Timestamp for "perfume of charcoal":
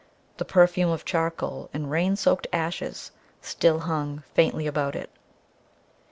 0.45-1.69